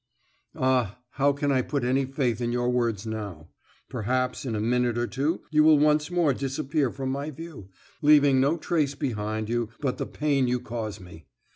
"Ah, 0.55 0.97
how 1.11 1.31
can 1.31 1.51
I 1.51 1.61
put 1.61 1.83
any 1.83 2.05
faith 2.05 2.41
in 2.41 2.51
your 2.51 2.71
words 2.71 3.05
now? 3.05 3.49
Perhaps, 3.87 4.45
in 4.45 4.55
a 4.55 4.59
minute 4.59 4.97
or 4.97 5.05
two, 5.05 5.43
you 5.51 5.63
will 5.63 5.77
once 5.77 6.09
more 6.09 6.33
disappear 6.33 6.89
from 6.89 7.11
my 7.11 7.29
view, 7.29 7.69
leaving 8.01 8.41
no 8.41 8.57
trace 8.57 8.95
behind 8.95 9.47
you 9.47 9.69
but 9.79 9.99
the 9.99 10.07
pain 10.07 10.47
you 10.47 10.59
cause 10.59 10.99
me. 10.99 11.27